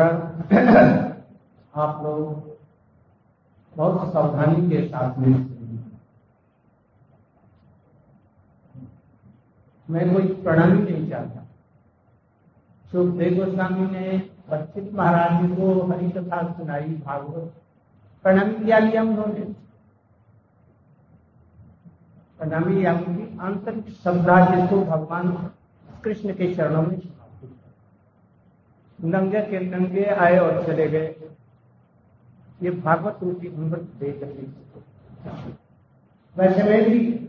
[0.00, 2.48] आप लोग
[3.76, 5.34] बहुत सावधानी के साथ में
[9.88, 11.46] मैं कोई प्रणामी नहीं चाहता।
[12.92, 14.18] सुखदेव गोस्वामी ने
[14.50, 17.52] बच्चित महाराज जी को हरी कथा सुनाई, भागवत
[18.24, 19.44] प्रणामी क्या लिया उन्होंने
[22.40, 25.32] प्रणामी आंतरिक श्रद्धा जिसको भगवान
[26.04, 26.98] कृष्ण के चरणों में
[29.04, 31.14] नंगे के नंगे आए और चले गए।
[32.62, 34.46] ये भागवत रूपी अमृत रही
[36.36, 37.28] वैसे मैं भी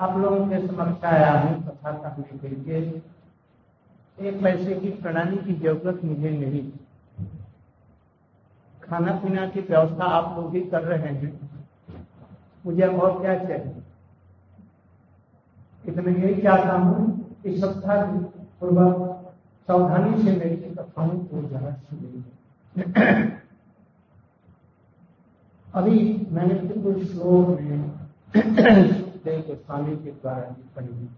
[0.00, 3.02] आप लोगों के समक्ष आया हूँ कथा कहने के लिए।
[4.18, 6.72] एक पैसे की प्रणाली की ज़रूरत मुझे नहीं।
[8.82, 11.50] खाना पीना की व्यवस्था आप लोग ही कर रहे हैं।
[12.66, 13.82] मुझे और क्या चाहिए?
[15.88, 17.06] इतना यही चाहता हूँ
[17.42, 18.02] कि श्रद्धा
[18.60, 19.11] पूर्वक
[19.68, 22.30] सावधानी से मेरी कथाओं को जरा सुनेंगे
[25.74, 25.98] अभी
[26.30, 27.82] मैंने बिल्कुल श्लोक में
[28.36, 31.08] सुखदेव गोस्वामी के द्वारा पढ़ी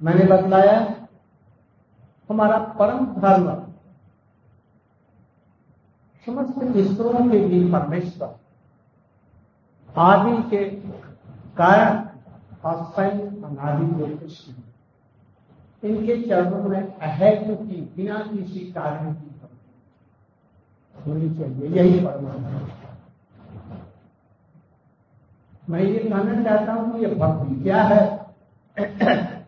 [0.00, 0.78] मैंने बतलाया,
[2.30, 3.50] हमारा परम धर्म,
[6.26, 8.34] समस्त ईश्वरों के भी परमेश्वर,
[9.98, 10.64] आदि के
[11.56, 12.04] कारण
[12.64, 14.52] और स्वयं अनादि जो कृष्ण
[15.84, 19.40] इनके चरणों में अहैत की, बिना किसी कारण की
[21.06, 22.60] होनी चाहिए। यही परमात्मा
[25.70, 28.26] मैं ये कहना चाहता हूँ ये भक्ति क्या है?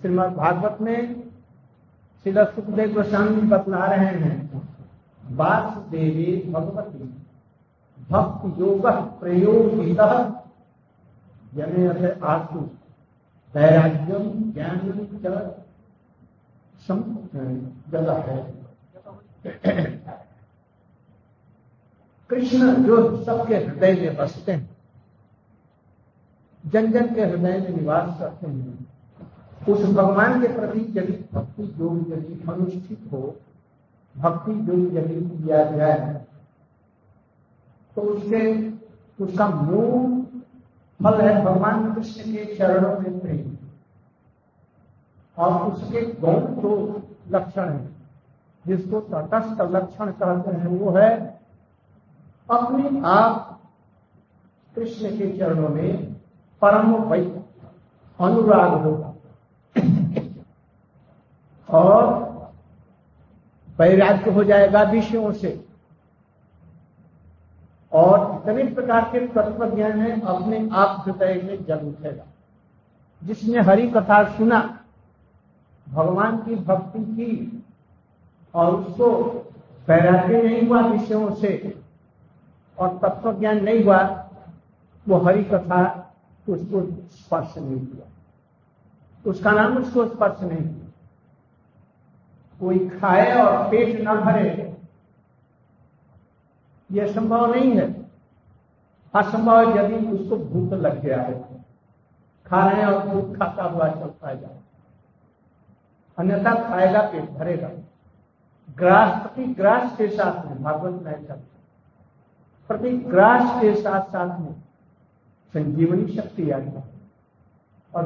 [0.00, 1.22] श्रीमद भागवत में
[2.24, 4.68] श्री सुखदेव गोस्वामी बतला रहे हैं,
[5.30, 6.98] वासुदेवी भगवती
[8.10, 8.86] भक्ति योग
[9.20, 10.00] प्रयोगित
[11.54, 12.68] जने आसु
[13.54, 14.78] वैराग्यम ज्ञान
[17.90, 18.38] जगह है।
[22.30, 24.68] कृष्ण जो सबके हृदय में बसते हैं
[26.64, 28.86] जन जन के हृदय में निवास करते हैं,
[29.68, 33.22] उस भगवान के प्रति यदि भक्ति योग यदि अनुष्ठित हो,
[34.14, 36.14] भक्ति योग यदि किया जाए
[37.96, 38.42] तो उसके,
[39.24, 40.13] उसका मूल
[41.04, 43.56] फल है भगवान कृष्ण के चरणों में प्रेम।
[45.38, 47.88] और उसके गौण दो लक्षण है।
[48.66, 51.40] जिसको तटस्थ लक्षण कहते हैं, वो है
[52.50, 53.60] अपने आप
[54.74, 56.14] कृष्ण के चरणों में
[56.62, 57.42] परम वै
[58.20, 59.14] अनुराग होगा
[61.78, 62.24] और
[63.78, 65.64] वैराग्य हो जाएगा विषयों से।
[67.94, 72.24] और इतने प्रकार के तत्व ज्ञान है, अपने आप हृदय में जल उठेगा।
[73.24, 74.80] जिसने हरि कथा सुना,
[75.88, 77.64] भगवान की भक्ति की,
[78.54, 79.08] और उसको
[79.88, 81.82] वैराग्य नहीं हुआ विषयों से,
[82.78, 84.28] और तत्व ज्ञान नहीं हुआ,
[85.08, 86.14] वो हरि कथा
[86.48, 88.10] उसको स्पर्श नहीं किया।
[89.30, 90.92] उसका नाम उसको स्पर्श नहीं किया।
[92.60, 94.73] कोई खाए और पेट न भरे
[96.94, 97.86] यह संभव नहीं है।
[99.14, 101.42] असंभव यदि उसको भूख लग गया है।
[102.46, 104.58] खा रहे हैं और भूख खाता हुआ चलता जाए।
[106.18, 107.70] अन्यथा खाएगा, पेट भरेगा।
[108.68, 111.34] ग्रास प्रति ग्रास के साथ में, भागवत में चलता
[112.70, 114.52] प्रति ग्रास के साथ साथ में
[115.54, 117.10] संजीवनी शक्ति आ जाती है
[117.94, 118.04] और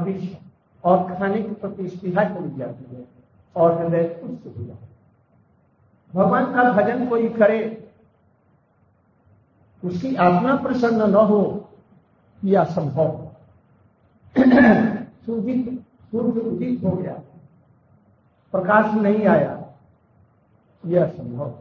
[0.85, 3.05] और खाने की स्पृहा चली जाती है,
[3.57, 4.89] और हृदय खुश हो जाता है।
[6.15, 7.78] भगवान का भजन कोई करे
[9.85, 11.71] उसकी आत्मा प्रसन्न न हो
[12.45, 13.29] यह असंभव।
[15.27, 15.79] सूर्य
[16.11, 17.13] सूर्य उदित हो गया।
[18.53, 19.65] प्रकाश नहीं आया
[20.87, 21.55] यह संभव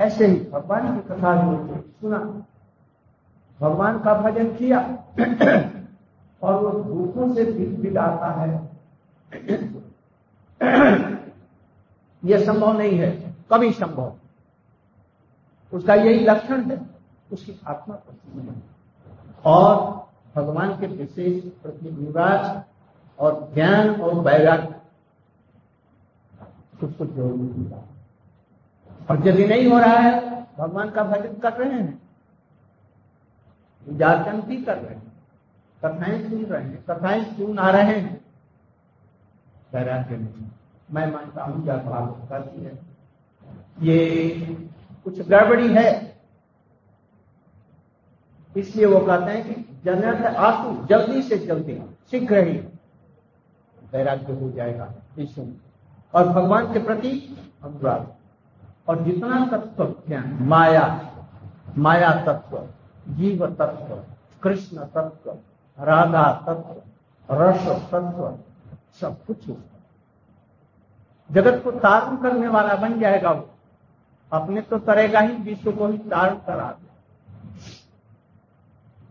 [0.00, 2.18] ऐसे ही भगवान की कथा जो सुना।
[3.60, 4.78] भगवान का भजन किया,
[6.42, 8.70] और वो भूखों से बिदाता है।
[12.24, 14.14] यह संभव नहीं है, कभी संभव।
[15.72, 16.80] उसका यही लक्षण है,
[17.32, 18.62] उसकी आत्मा प्रसन्न है।
[19.44, 22.62] और भगवान के विशेष प्रति निवास
[23.18, 24.74] और ज्ञान और वैराग्य
[26.82, 27.86] उसको ज़रूर मिला
[29.10, 32.00] और यदि नहीं हो रहा है, भगवान का भजन कर रहे हैं।
[33.86, 35.12] जाचंती कर रहे हैं।
[35.82, 38.20] कथाएँ सुन रहे हैं। कथाएँ सुन आ रहे हैं।
[39.74, 40.46] वैराग्य नहीं।
[40.90, 42.78] मैं मानता हूँ क्या भाव करती है,
[43.80, 44.68] ये
[45.04, 45.88] कुछ गड़बड़ी है।
[48.56, 52.58] इसलिए वो कहते हैं कि जनरल आँसू जल्दी से जल्दी शीघ्र ही
[53.92, 55.44] वैराग्य हो जाएगा विष्णु
[56.14, 57.10] और भगवान के प्रति
[57.64, 58.06] अनुराग।
[58.88, 61.06] और जितना तत्व ज्ञान, माया
[61.78, 62.66] माया तत्व,
[63.08, 63.94] जीव तत्व,
[64.42, 65.30] कृष्ण तत्व,
[65.78, 68.38] राधा तत्व, रस तत्व,
[69.00, 69.50] सब कुछ
[71.30, 73.48] जगत को तारण करने वाला बन जाएगा वो।
[74.32, 76.88] अपने तो करेगा ही, विश्व को ही तारण करा दे।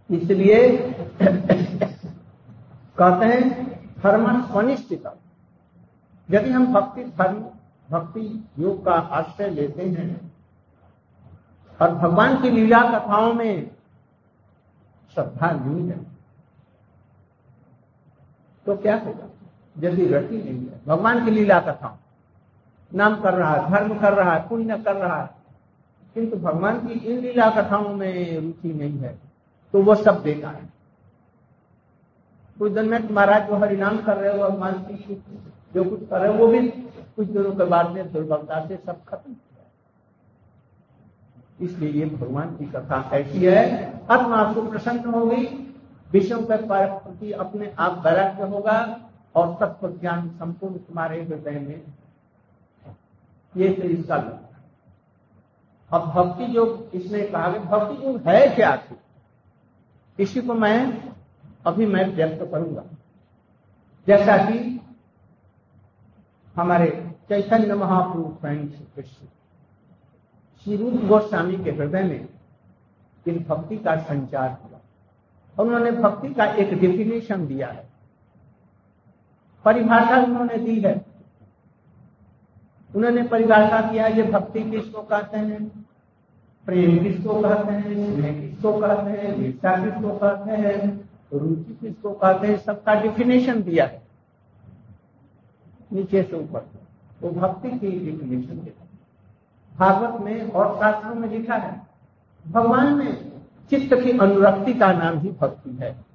[0.09, 0.57] इसलिए
[2.97, 3.41] कहते हैं,
[3.99, 5.03] धर्म स्वनिश्चित
[6.29, 7.39] यदि हम भक्ति, धर्म,
[7.89, 8.21] भक्ति
[8.59, 10.31] योग का आश्रय लेते हैं,
[11.79, 13.71] और भगवान की लीला कथाओं में
[15.15, 15.97] श्रद्धा नहीं है
[18.65, 19.27] तो क्या होगा?
[19.77, 21.97] यदि रति नहीं है भगवान की लीला कथाओं।
[22.91, 25.29] नाम कर रहा है, धर्म कर रहा है, पुण्य कर रहा है।
[26.15, 29.17] किंतु भगवान की इन लीला कथाओं में रुचि नहीं है
[29.73, 30.67] तो वो सब बेकार है।
[32.57, 35.23] कुछ दिन में महाराज जो हरिनाम कर रहे हो भगवान की,
[35.73, 39.03] जो कुछ कर रहे हो, वो भी कुछ दिनों के बाद में दुर्बलता से सब
[39.05, 39.35] खत्म
[41.59, 43.61] इसलिए ये भगवान की कथा ऐसी है,
[44.11, 45.45] आत्मा आपको प्रसन्न हो गई
[46.11, 48.77] विषयों के प्रति अपने आप वैराग्य होगा,
[49.35, 51.81] और तत्व ज्ञान संपूर्ण तुम्हारे हृदय में
[53.57, 54.45] ये इसका लक्षण
[55.91, 58.95] अब भक्ति जो इसने कहा कि भक्ति जो है क्या थी?
[60.19, 61.03] इसी को मैं
[61.67, 62.83] अभी मैं व्यक्त करूँगा।
[64.07, 64.79] जैसा कि
[66.55, 69.25] हमारे चैतन्य महापुरुष स्वयं श्री कृष्ण,
[70.63, 72.29] श्री रूप गोस्वामी के हृदय में
[73.27, 74.79] इन भक्ति का संचार किया
[75.59, 77.89] और उन्होंने भक्ति का एक डेफिनेशन दिया है।
[79.65, 81.08] परिभाषा उन्होंने दी है।
[82.95, 85.85] उन्होंने परिभाषा किया, ये भक्ति किसको कहते हैं?
[86.65, 88.15] प्रेम किसको कहते हैं?
[88.15, 89.37] स्नेह किसको कहते हैं?
[89.37, 91.09] निष्ठा किसको कहते हैं?
[91.33, 92.57] रुचि किसको कहते हैं?
[92.57, 94.01] सबका डिफिनेशन दिया है।
[95.93, 96.69] नीचे से ऊपर।
[97.21, 98.85] वो भक्ति की डिफिनेशन दिया
[99.77, 101.81] भागवत में और शास्त्रों में लिखा है,
[102.47, 106.05] भगवान में चित्त की अनुरक्ति का नाम ही भक्ति है।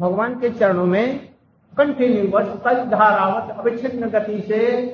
[0.00, 1.35] भगवान के चरणों में
[1.78, 4.92] कंटिन्यूस कल धारावत अविच्छिन्न गति से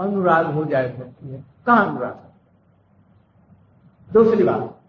[0.00, 2.24] अनुराग हो जाए भक्ति है कहा अनुराग?
[4.12, 4.80] दूसरी बात,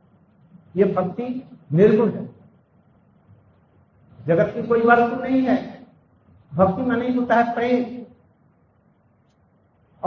[0.76, 2.36] ये भक्ति निर्गुण है।
[4.28, 5.86] जगत की कोई वस्तु नहीं है।
[6.54, 8.06] भक्ति में नहीं होता है प्रेम।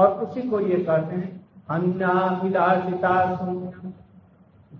[0.02, 3.36] और उसी को ये कहते हैं अन्ना विलासिता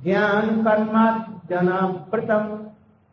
[0.03, 1.19] ज्ञान कर्मा
[1.51, 2.67] जनाप्रतम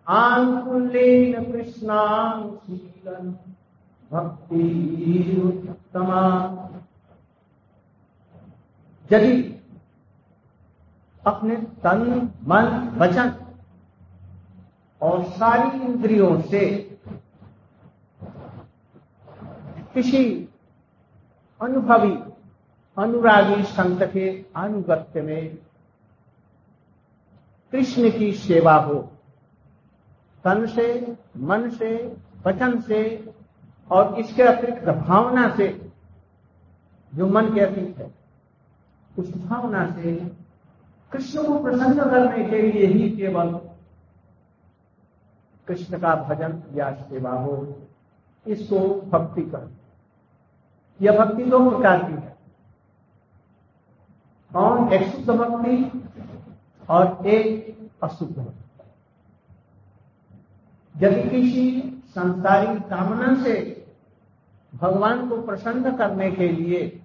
[0.07, 3.31] आनुकूलेन कृष्णानुशीलन
[4.11, 6.21] भक्ति उत्तमा
[9.11, 9.61] यदि
[11.23, 13.33] अपने तन, मन, वचन
[15.01, 16.65] और सारी इंद्रियों से
[19.93, 20.25] किसी
[21.61, 22.15] अनुभवी,
[22.97, 25.55] अनुरागी संत के अनुगत्य में
[27.73, 29.11] कृष्ण की सेवा हो
[30.45, 33.29] तन से, मन से, वचन से
[33.91, 35.91] और इसके अतिरिक्त भावना से
[37.15, 38.11] जो मन के अतीत है,
[39.19, 40.13] उस भावना से
[41.11, 43.51] कृष्ण को प्रसन्न करने के लिए ही केवल
[45.67, 47.55] कृष्ण का भजन या सेवा हो,
[48.47, 49.69] इसको भक्ति कर।
[51.01, 52.35] यह भक्ति दो प्रकार की है।
[54.53, 56.03] कौन एक शुद्ध भक्ति
[56.89, 58.64] और एक अशुद्ध भक्ति।
[60.95, 63.55] यदि किसी संसारी कामना से
[64.73, 67.01] भगवान को प्रसन्न करने के लिए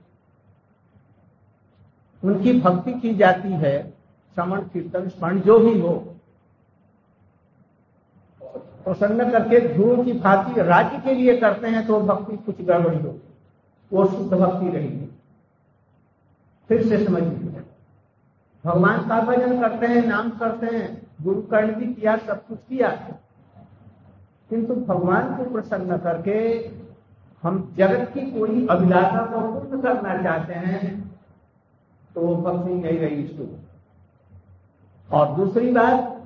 [2.22, 3.74] उनकी भक्ति की जाती है,
[4.36, 5.92] श्रवण, कीर्तन, स्मरण जो भी हो,
[8.84, 13.18] प्रसन्न करके ध्रुव की भांति राज्य के लिए करते हैं तो भक्ति कुछ गड़बड़ी हो
[13.92, 15.08] वो शुद्ध भक्ति रहेगी
[16.70, 17.62] फिर से समझ लीजिए।
[18.64, 22.90] भगवान का भजन करते हैं, नाम करते हैं, गुरु कर्ण भी किया, सब कुछ किया।
[24.50, 26.38] किंतु भगवान को प्रसन्न करके
[27.42, 30.88] हम जगत की कोई अभिलाषा को पूर्ण करना चाहते हैं
[32.14, 33.44] तो वो भक्ति नहीं रही इसको।
[35.08, 36.16] और दूसरी बात,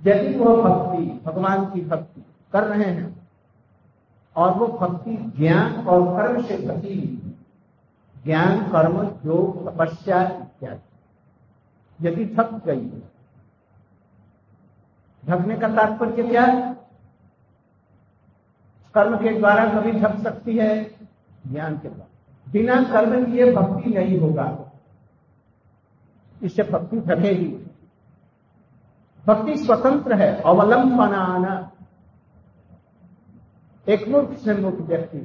[0.00, 3.08] यदि वह भक्ति, भगवान की भक्ति कर रहे हैं,
[4.36, 6.94] और वो भक्ति ज्ञान और कर्म से भक्ति
[8.24, 12.84] ज्ञान, कर्म, योग, तपस्या इत्यादि, यदि थक गई
[15.30, 16.74] ढकने का तात्पर्य क्या है?
[18.94, 20.84] कर्म के द्वारा कभी ढक सकती है?
[21.46, 24.72] ज्ञान के द्वारा। बिना कर्म किए भक्ति नहीं होगा।
[26.42, 27.70] इससे भक्ति ढकेगी।
[29.26, 31.70] भक्ति स्वतंत्र है, अवलंबनाना।
[33.88, 35.18] एक मूर्ख से मूर्ख व्यक्ति।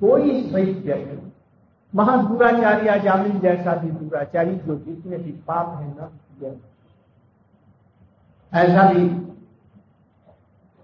[0.00, 1.32] कोई सही व्यक्ति
[1.94, 6.10] महादुराचार्य जामिन जैसा भी दुराचारी जो जितने भी पाप है न
[8.54, 9.08] ऐसा भी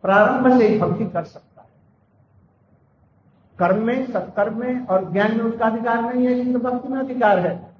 [0.04, 1.68] प्रारंभ से ही भक्ति कर सकता है।
[3.58, 7.38] कर्म में, सत्कर्म में और ज्ञान में उसका अधिकार नहीं है लेकिन भक्ति में अधिकार
[7.38, 7.70] है।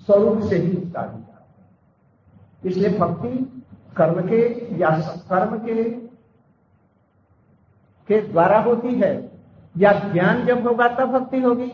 [0.00, 3.62] स्वरूप से ही उसका अधिकार है। इसलिए भक्ति
[3.96, 5.84] कर्म के या सत्कर्म के
[8.08, 9.32] के द्वारा होती है,
[9.76, 11.72] या ज्ञान जब होगा तब भक्ति होगी।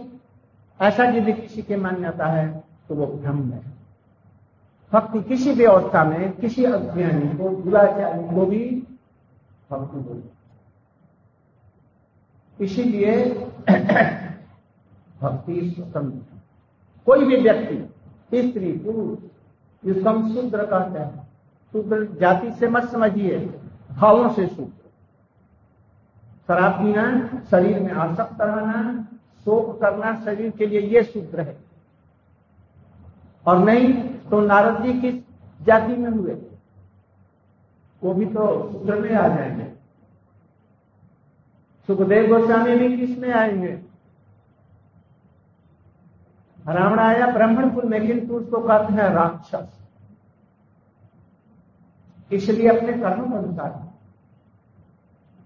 [0.80, 3.71] ऐसा यदि किसी के मान्यता है तो वो भ्रम है।
[4.92, 8.86] भक्ति किसी भी अवस्था में, किसी अज्ञानी को दुराचारी को भी
[9.70, 10.32] भक्ति होगी
[12.64, 13.24] इसीलिए
[15.22, 16.40] भक्ति स्वतंत्र
[17.06, 21.28] कोई भी व्यक्ति, स्त्री, पुरुष हम शूद्र कहते हैं।
[21.72, 23.38] शूद्र जाति से मत समझिए,
[23.92, 24.90] भावों से शूद्र।
[26.48, 29.06] शराब पीना, शरीर में आसक्त रहना,
[29.44, 31.71] शोक करना, शरीर के लिए ये शूद्र है।
[33.46, 35.14] और नहीं तो नारद जी किस
[35.64, 36.34] जाति में हुए?
[38.04, 39.64] वो भी तो शूद्र में आ जाएँगे।
[41.86, 43.82] सुखदेव गोस्वामी भी किसमें आएँगे?
[46.68, 49.78] रावण आया ब्राह्मण कुल में, किंतु उसको कहते हैं राक्षस।
[52.32, 53.92] इसलिए अपने कर्म को अनुसार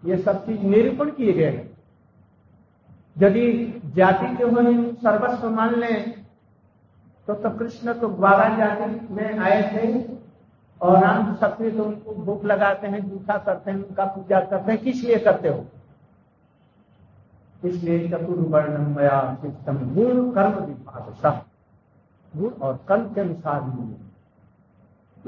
[0.09, 1.77] ये सब चीज़ निरूपण किए गए हैं।
[3.19, 6.26] यदि जाति के हो सर्वस्व मान लें
[7.27, 10.17] तो, तो कृष्ण तो ग्वारा जाति में आए थे
[10.83, 14.83] और राम सक्रिय तो उनको भूख लगाते हैं जूठा करते हैं उनका पूजा करते हैं।
[14.83, 15.65] किस लिए करते हो?
[17.65, 21.43] इसलिए चतुर्वर्णमया सिस्टम गुण कर्म विभाग
[22.41, 23.61] गुण और कर्म के अनुसार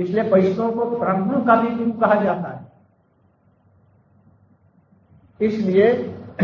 [0.03, 2.73] इसलिए पैसों को ब्राह्मण का भी गुरु कहा जाता है।
[5.41, 5.93] इसलिए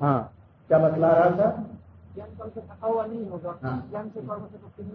[0.00, 0.32] हाँ
[0.68, 1.63] क्या बतला रहा था?
[3.62, 3.76] हाँ।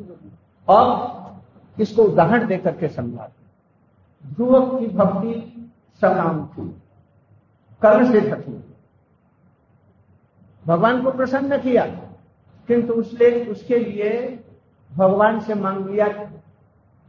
[0.09, 0.31] होगी
[0.67, 5.33] और इसको उदाहरण देकर के समझाते ध्रुव की भक्ति
[6.01, 6.67] सकाम थी
[7.81, 8.57] कर्म से थकी
[10.65, 11.85] भगवान को प्रसन्न किया,
[12.69, 14.09] किंतु उसने उसके लिए
[14.91, 16.07] भगवान से मांग लिया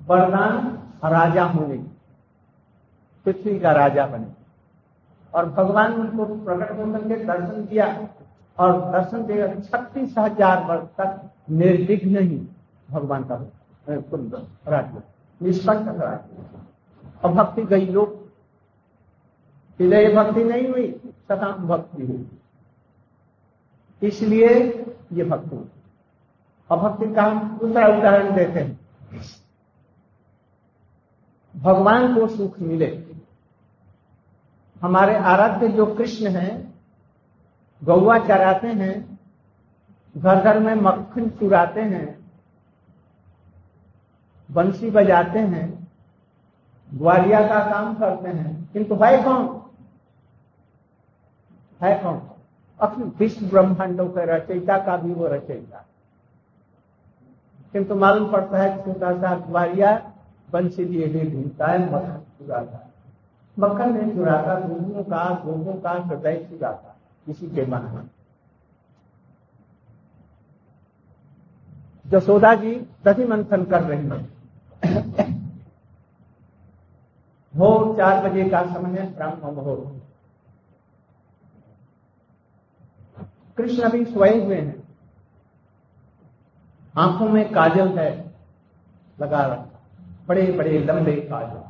[0.00, 0.58] वरदान
[1.04, 1.76] राजा होने,
[3.26, 4.32] पृथ्वी का राजा बने।
[5.34, 7.86] और भगवान उनको प्रकट होकर के दर्शन दिया
[8.60, 11.10] और दर्शन देकर छत्तीस हज़ार वर्ष तक
[11.50, 12.36] निर्विघ्न ही
[12.88, 13.34] भगवान का
[14.68, 15.02] राज्य
[15.40, 16.48] निष्कंठ राज्य
[17.24, 18.18] और भक्ति गई लोग
[19.80, 20.88] हृदय भक्ति नहीं हुई,
[21.28, 22.26] सदा भक्ति हुई।
[24.02, 24.48] इसलिए
[25.12, 25.56] ये भक्ति
[26.70, 28.78] और भक्ति का हम दूसरा उदाहरण देते हैं।
[31.54, 32.86] भगवान को सुख मिले।
[34.82, 36.52] हमारे आराध्य जो कृष्ण हैं
[37.84, 39.18] गौवा चराते हैं,
[40.16, 42.30] घर घर में मक्खन चुराते हैं,
[44.50, 45.88] बंसी बजाते हैं
[46.94, 49.62] ग्वालिया का काम करते हैं। किंतु है कौन?
[51.82, 52.30] है कौन?
[52.80, 55.86] अपने विश्व ब्रह्मांडों के रचयिता का भी वो रचयिता।
[57.72, 60.12] किंतु मालूम पड़ता है छोटा सा ग्वालिया
[60.52, 62.90] बंसी लिए भी ढूंढता है, मक्खन चुराता है।
[63.58, 66.89] मक्खन नहीं चुराता दूधों का गोगों का हृदय चुराता
[67.26, 68.10] किसी के मन में।
[72.06, 74.40] जसोदा जी दधि मंथन कर रही है।
[77.56, 80.00] भोर चार बजे का समय है, ब्राह्मण भोर
[83.56, 84.88] कृष्ण अभी सोए हुए हैं।
[86.98, 88.34] आँखों में काजल है,
[89.20, 89.80] लगा रखा।
[90.28, 91.69] बड़े बड़े लंबे काजल।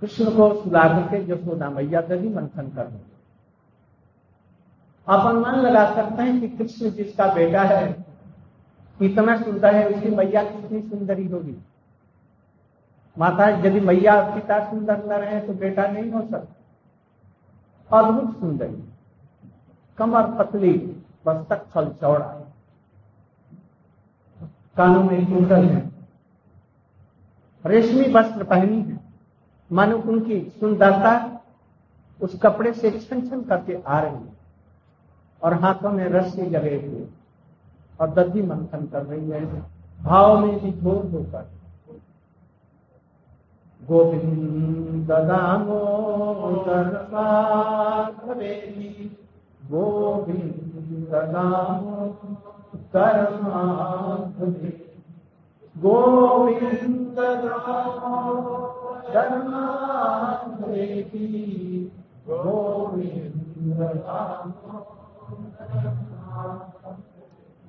[0.00, 3.00] कृष्ण को सुला करके यशोदा मैया दधी मंथन कर
[5.08, 8.06] आप अनुमान लगा सकते हैं कि कृष्ण जिसका बेटा है,
[9.02, 11.56] इतना सुंदर है, उसकी मैया कितनी सुंदरी होगी।
[13.18, 18.88] माता यदि मैया पिता सुंदर न रहे तो बेटा नहीं हो सकता। अद्भुत सुंदरी।
[19.98, 22.54] कमर पतली मस्तक फल चौड़ा।
[24.76, 25.90] कानों में कुंडल है।
[27.66, 29.05] रेशमी वस्त्र पहनी है।
[29.70, 31.40] मानो उनकी सुंदरता
[32.20, 34.36] उस कपड़े से छन छन करके आ रही है।
[35.42, 37.06] और हाथों में रस्सी लगे हुए
[38.00, 39.62] और दधी मंथन कर रही है।
[40.02, 41.56] भाव में विभोर होकर।
[43.82, 49.16] गोविंद दामोदर माधवेली
[49.70, 55.02] गोविंद दामोदर माधवेली
[55.76, 58.75] गोविंद दामोदर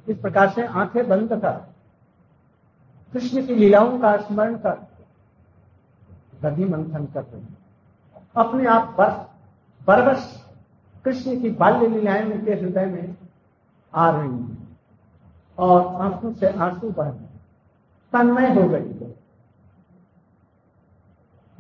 [0.08, 1.52] इस प्रकार से आँखें बंद कर,
[3.14, 4.78] कृष्ण की लीलाओं का स्मरण कर
[6.44, 7.42] दधि मंथन कर रहे
[8.36, 9.26] अपने आप बरस
[9.88, 10.24] बरबस
[11.06, 13.16] कृष्ण की बाल्य लीलाएँ उनके हृदय में
[13.94, 14.78] आ रही हैं
[15.58, 17.26] और आँखों से आँसू बह रहे
[18.14, 19.16] तन्मय हो गई है।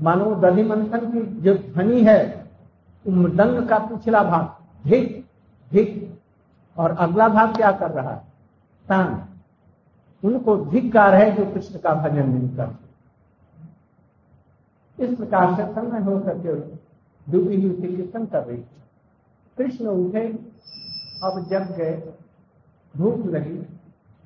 [0.01, 2.45] मानो दधि मंथन की जो ध्वनि है
[3.07, 4.49] मृदंग का पिछला भाग,
[4.89, 5.25] धिक
[5.71, 6.19] धिक,
[6.77, 8.21] और अगला भाग क्या कर रहा है?
[8.89, 9.25] तान।
[10.23, 12.87] उनको धिक्कार है जो कृष्ण का भजन नहीं करते।
[15.03, 16.55] इस प्रकार से तन्मय होकर के
[17.31, 18.83] डूबी हुई थी कीर्तन कर रही थी।
[19.57, 20.27] कृष्ण उठे,
[21.23, 22.13] अब जग गए।
[22.97, 23.77] भूख लगी।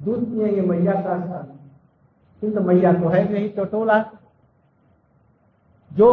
[0.04, 1.60] दूध पिएँगे मैया का स्थान
[2.42, 4.06] किंतु मैया तो है नहीं तो टोला।
[6.02, 6.10] जो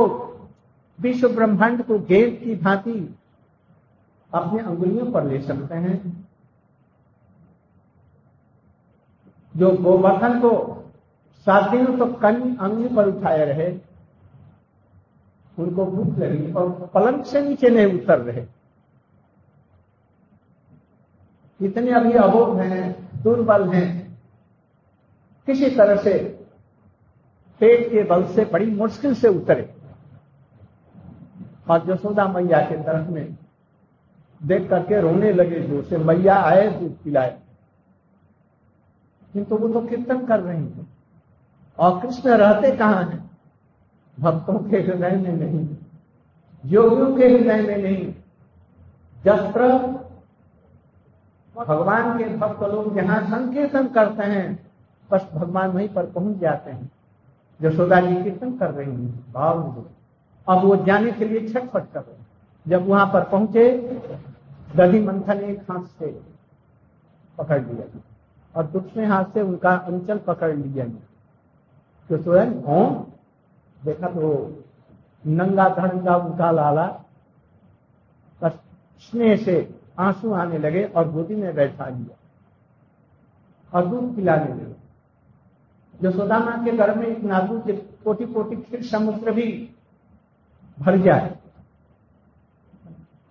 [1.01, 3.19] विश्व ब्रह्मांड को गेंद की भांति
[4.35, 6.27] अपने अंगुलियों पर ले सकते हैं,
[9.57, 10.51] जो गोवर्धन को
[11.47, 13.79] सात दिनों तो कन अंगली पर उठाए रहे,
[15.59, 18.47] उनको भूख लगी और पलंग से नीचे नहीं उतर रहे।
[21.61, 24.21] इतने अभी अबोध हैं, दुर्बल हैं।
[25.47, 26.19] किसी तरह से
[27.61, 29.78] पेट के बल से बड़ी मुश्किल से उतरे।
[31.71, 33.37] और जसोदा मैया के तरफ़ में
[34.41, 37.39] देख करके रोने लगे जो से, मैया आए, दूध पिलाए।
[39.33, 40.87] किंतु वो तो कीर्तन कर रही हैं
[41.79, 43.31] और कृष्ण रहते कहाँ हैं?
[44.19, 45.69] भक्तों के हृदय में नहीं,
[46.65, 48.15] योगियों के हृदय में नहीं।
[49.25, 49.69] जत्र
[51.57, 54.71] भगवान के भक्त लोग जहाँ संकीर्तन करते हैं,
[55.11, 56.91] बस भगवान वहीं पर पहुँच जाते हैं।
[57.61, 59.63] यशोदा जी कीर्तन कर रही हैं, भाव
[60.49, 63.79] अब वो जाने के लिए छटपट कर रहे जब वहाँ पर पहुँचे,
[64.77, 66.21] दधि मंथन एक हाथ से
[67.39, 68.01] पकड़ लिया।
[68.57, 70.85] और दूसरे हाथ से उनका अंचल पकड़ लिया।
[72.11, 72.95] तो स्वयं ओम
[73.85, 74.29] देखा तो
[75.27, 76.87] नंगा धड़ंगा उनका लाला।
[79.01, 82.17] स्नेह से आँसू आने लगे और गोदी में बैठा लिया।
[83.75, 84.79] और दूध पिलाने लगे।
[86.03, 89.75] जो माँ के घर में एक नादू के कोटि कोटि क्षीर समुद्र भी
[90.81, 91.37] भर जाए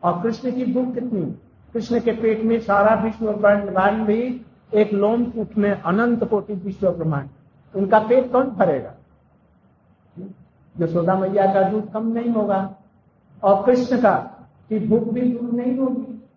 [0.04, 1.36] और कृष्ण की भूख कितनी?
[1.74, 6.92] कृष्ण के पेट में सारा विश्व ब्रह्मांड भी एक लोम कूट में अनंत कोटि विश्व
[6.92, 7.30] ब्रह्मांड।
[7.76, 8.94] उनका पेट कौन भरेगा?
[10.80, 12.76] यशोदा मैया का दूध कम नहीं होगा।
[13.44, 14.16] और कृष्ण का
[14.70, 16.30] की भूख भी दूर नहीं होगी।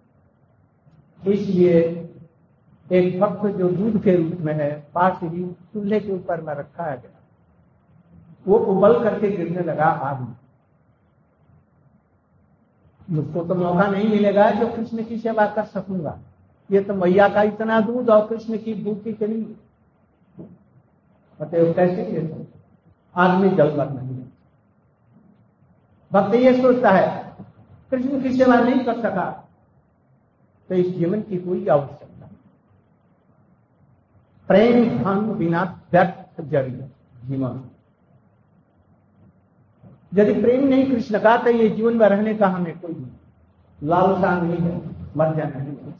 [1.32, 2.06] इसलिए
[2.92, 6.84] एक भक्त जो दूध के रूप में है, पास ही चूल्हे के ऊपर में रखा
[6.84, 7.20] गया।
[8.48, 10.39] वो उबल करके गिरने लगा आग में।
[13.10, 16.18] मुझको तो मौका नहीं मिलेगा जो कृष्ण की सेवा कर सकूँगा।
[16.70, 19.36] ये तो मैया का इतना दूध और कृष्ण की भूख इतनी
[21.40, 22.28] बताए कैसे
[23.14, 24.28] आदमी जल मर नहीं है।
[26.10, 27.06] भक्त ये सोचता है,
[27.92, 29.26] कृष्ण की सेवा नहीं कर सका
[30.70, 32.28] तो इस जीवन की कोई आवश्यकता
[34.48, 36.88] प्रेम, धन, बिना व्यर्थ ज़रिए
[37.26, 37.62] जीवन।
[40.12, 44.34] यदि प्रेम नहीं कृष्ण का तो ये जीवन में रहने का हमें कोई नहीं। लालसा
[44.40, 44.76] नहीं है,
[45.16, 45.92] मर जाना नहीं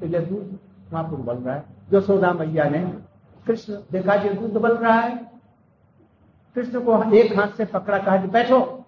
[0.00, 0.58] तो ये दूध
[0.92, 2.78] महापुर बन रहा है। जो सोदा मैया ने,
[3.46, 5.16] कृष्ण देखा जो दूध बन रहा है।
[6.56, 8.84] कृष्ण को एक हाथ से पकड़ा, कहा कि बैठो।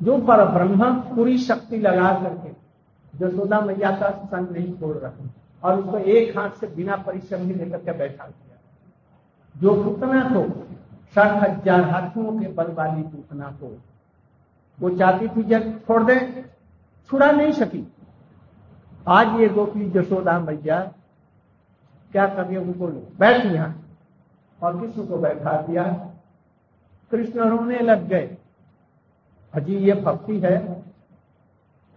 [0.00, 2.56] जो पर ब्रह्म पूरी शक्ति लगा करके
[3.14, 5.12] जसोदा मैया का संग नहीं छोड़ रहा,
[5.62, 8.56] और उसको एक हाथ से बिना परिश्रम ही लेकर के बैठा दिया।
[9.54, 10.42] जो पूतना को
[11.14, 13.76] साठ हज़ार हाथियों के बल वाली पूतना को
[14.78, 16.16] वो चाहती थी जब छोड़ दे,
[17.10, 17.86] छुड़ा नहीं सकी।
[19.08, 20.80] आज ये गोपी जसोदा मैया
[22.12, 22.86] क्या कर उनको
[23.18, 23.74] बैठ यहाँ
[24.60, 25.84] और किसी को बैठा दिया।
[27.12, 28.36] कृष्ण रोने लग गए।
[29.54, 30.56] अजी, ये भक्ति है।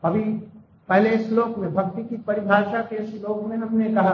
[0.03, 0.23] अभी
[0.89, 4.13] पहले श्लोक में, भक्ति की परिभाषा के श्लोक में हमने कहा,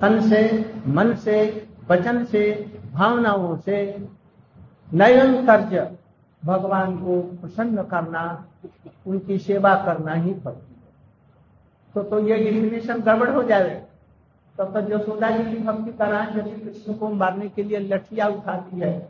[0.00, 0.40] तन से
[0.88, 2.42] मन से वचन से,
[2.92, 3.76] भावनाओं से
[4.94, 5.46] नयन
[6.42, 8.22] भगवान को प्रसन्न करना,
[9.06, 10.92] उनकी सेवा करना ही पड़ती है।
[11.94, 13.84] तो तो ये डिफिनेशन गड़बड़ हो जाएगा
[14.58, 18.80] तब तक यशोदा जी की भक्ति करा जैसे कृष्ण को मारने के लिए लठिया उठाती
[18.80, 19.08] है,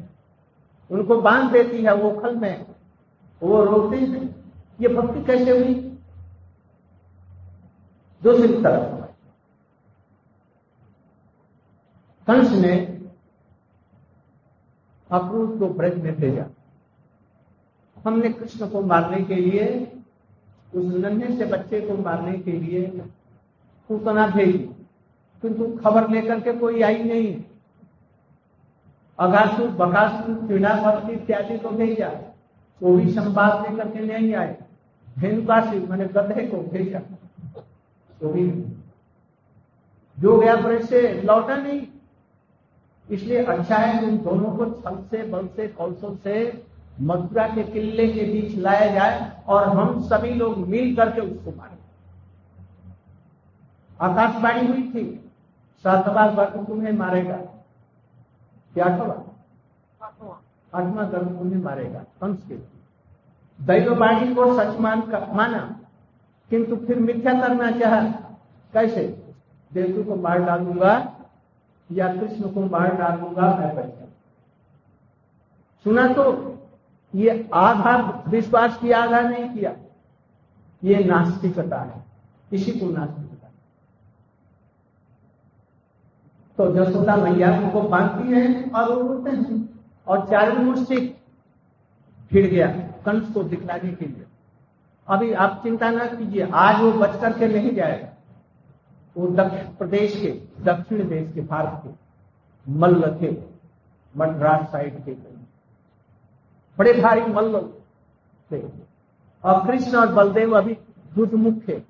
[0.90, 2.66] उनको बाँध देती है वो खल में,
[3.42, 4.34] वो रोकते हैं।
[4.80, 5.74] ये भक्ति कैसे हुई?
[8.22, 8.97] दूसरी तरफ़
[12.28, 13.00] कंस ने
[15.10, 16.46] अक्रूर को ब्रज में भेजा।
[18.06, 19.92] हमने कृष्ण को मारने के लिए,
[20.74, 22.86] उस नन्हे से बच्चे को मारने के लिए
[23.88, 24.58] पूतना भेजी।
[25.42, 27.44] किंतु खबर लेकर के कोई आई नहीं।
[29.18, 32.34] अगासुर बकासुर पीड़ावर्ती इत्यादि को भेजा।
[32.82, 34.62] वो भी संवाद लेकर के नहीं आए।
[35.18, 37.00] धेनुकाशी मैंने गधे को भेजा।
[38.22, 38.50] वो भी
[40.18, 41.86] जो गया ब्रज से लौटा नहीं।
[43.10, 46.36] इसलिए अच्छा है उन दोनों को छल से बल से कौशल से
[47.00, 51.76] मथुरा के किले के बीच लाया जाए और हम सभी लोग मिल करके उसको मारे।
[54.00, 55.04] आकाशवाणी हुई थी
[55.84, 57.36] सातवा गर्भ तुम्हें मारेगा।
[58.74, 59.14] क्या आठवा
[60.72, 62.54] आठवां गर्भ तुम्हें मारेगा कंस के
[63.58, 65.60] दैववाणी को सच मान कर माना,
[66.50, 68.10] किंतु फिर मिथ्या करना चाह
[68.74, 69.06] कैसे?
[69.72, 70.98] देवतु को मार डालूँगा
[71.90, 74.06] या कृष्ण को मार डालूँगा मैं बचा
[75.86, 76.24] सुना तो
[77.14, 77.96] ये आधा
[78.28, 79.72] विश्वास की आधा नहीं किया।
[80.82, 82.04] ये नास्तिकता है।
[82.52, 83.48] इसी को नास्तिकता
[86.58, 89.68] तो जसोदा मैया उनको बांधती है और रोते हैं,
[90.06, 91.16] और चारों मुश्तिक
[92.30, 92.66] फिर गया
[93.06, 94.26] कंस को दिखलाने के लिए।
[95.08, 98.08] अभी आप चिंता ना कीजिए, आज वो बच करके नहीं जाएगा।
[99.18, 101.90] वो दक्षिण प्रदेश के, दक्षिण देश के, भारत के,
[102.72, 103.36] मल्ल थे
[104.16, 105.12] मद्रास साइड के
[106.78, 107.72] बड़े भारी मल्ल
[108.52, 108.62] थे।
[109.44, 110.74] और कृष्ण और बलदेव अभी
[111.14, 111.82] दूध मुख थे।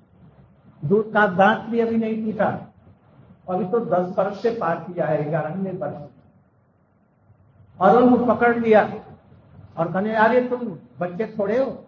[0.85, 2.73] दूध का दांत भी अभी नहीं टूटा।
[3.49, 6.09] अभी तो दस वर्ष से पार किया है, ग्यारहवें वर्ष।
[7.81, 8.93] और उनको पकड़ लिया
[9.77, 10.59] और कहने, अरे तुम
[10.99, 11.85] बच्चे थोड़े हो।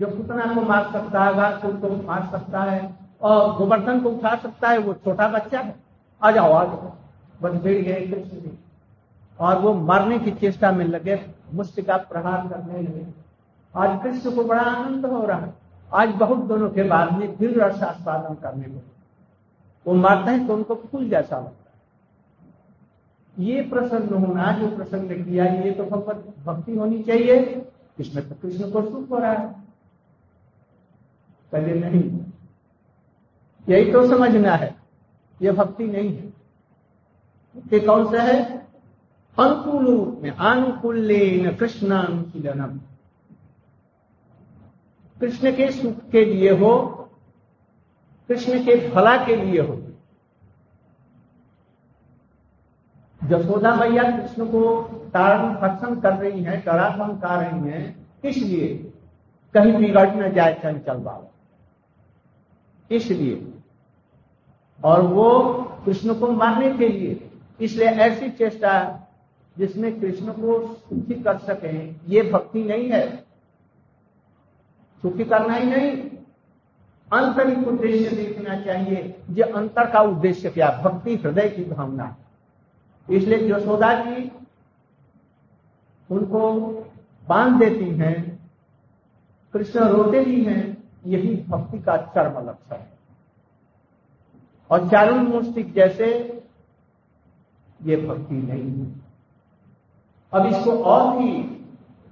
[0.00, 4.34] जो पुतना को मार सकता है घासुर को मार सकता है। और गोवर्धन को उठा
[4.36, 5.74] सकता है, वो छोटा बच्चा है।
[6.22, 6.92] आ जाओ आ जाओ
[7.42, 8.58] बस भिड़ गए कृष्ण जी।
[9.40, 11.20] और वो मारने की चेष्टा में लगे
[11.54, 13.06] मुस्टिका प्रहार करने लगे।
[13.74, 15.54] आज कृष्ण को बड़ा आनंद हो रहा है।
[15.94, 18.80] आज बहुत दोनों के बाद में फिर रसास्वादन करने लगे
[19.86, 21.70] वो मारते हैं तो उनको फूल जैसा लगता
[23.36, 27.66] है। ये प्रसन्न होना, जो प्रसन्न किया, ये तो भगवत भक्ति होनी चाहिए।
[27.98, 29.46] इसमें तो कृष्ण को सुख हो रहा है।
[31.52, 32.27] पहले नहीं।
[33.68, 34.74] यही तो समझना है।
[35.40, 36.32] ये भक्ति नहीं है।
[37.72, 38.42] ये कौन सा है?
[39.36, 39.86] अनुकूल
[40.22, 41.08] में अनुकूल
[41.58, 42.78] कृष्णानुशीलनम
[45.16, 46.70] कृष्ण के सुख के लिए हो,
[48.28, 49.76] कृष्ण के भला के लिए हो।
[53.20, 54.60] जसोदा मैया कृष्ण को
[55.14, 58.68] तारण भक्षण कर रही है डरा धमका रही है, इसलिए
[59.54, 61.30] कहीं बिगड़ न जाए चंचल बाबा।
[62.90, 63.34] इसलिए
[64.84, 65.54] और वो
[65.86, 69.00] कृष्ण को मारने के लिए। इसलिए ऐसी चेष्टा
[69.58, 73.16] जिसमें कृष्ण को सुखी कर सके, ये भक्ति नहीं है।
[75.02, 76.10] सुखी करना ही नहीं।
[77.12, 80.82] आंतरिक उद्देश्य देखना चाहिए, ये अंतर का उद्देश्य क्या?
[80.84, 82.16] भक्ति, हृदय की भावना। है
[83.10, 84.32] इसलिए यशोदा जी
[86.10, 86.52] उनको
[87.28, 88.50] बाँध देती हैं,
[89.52, 92.97] कृष्ण रोते भी हैं, यही भक्ति का चरम लक्ष्य है।
[94.70, 96.06] और चारुण मुस्तिक जैसे
[97.80, 99.00] ये भक्ति नहीं है
[100.32, 101.58] अब इसको और भी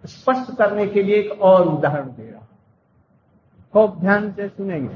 [0.05, 2.47] स्पष्ट करने के लिए एक और उदाहरण दे रहा
[3.73, 4.95] खूब ध्यान से सुनेंगे।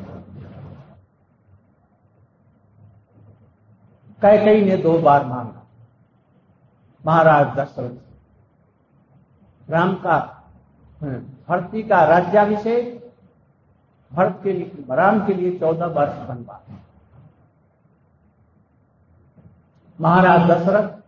[4.22, 5.66] कैकई ने दो बार मांगा।
[7.04, 10.18] महाराज दशरथ राम का
[11.02, 13.12] भरती का राज्याभिषेक,
[14.12, 16.60] भरत के लिए, राम के लिए चौदह वर्ष बनवा।
[20.00, 21.00] महाराज दशरथ